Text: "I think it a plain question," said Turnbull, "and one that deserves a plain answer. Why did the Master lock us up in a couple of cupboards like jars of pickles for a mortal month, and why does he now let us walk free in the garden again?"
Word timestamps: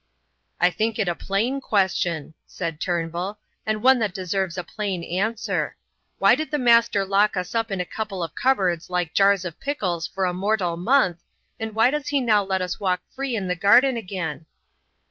"I 0.59 0.71
think 0.71 0.97
it 0.97 1.07
a 1.07 1.13
plain 1.13 1.61
question," 1.61 2.33
said 2.47 2.81
Turnbull, 2.81 3.37
"and 3.67 3.83
one 3.83 3.99
that 3.99 4.15
deserves 4.15 4.57
a 4.57 4.63
plain 4.63 5.03
answer. 5.03 5.75
Why 6.17 6.33
did 6.33 6.49
the 6.49 6.57
Master 6.57 7.05
lock 7.05 7.37
us 7.37 7.53
up 7.53 7.69
in 7.69 7.79
a 7.79 7.85
couple 7.85 8.23
of 8.23 8.33
cupboards 8.33 8.89
like 8.89 9.13
jars 9.13 9.45
of 9.45 9.59
pickles 9.59 10.07
for 10.07 10.25
a 10.25 10.33
mortal 10.33 10.75
month, 10.75 11.19
and 11.59 11.75
why 11.75 11.91
does 11.91 12.07
he 12.07 12.19
now 12.19 12.43
let 12.43 12.63
us 12.63 12.79
walk 12.79 13.01
free 13.13 13.35
in 13.35 13.47
the 13.47 13.53
garden 13.55 13.95
again?" 13.95 14.47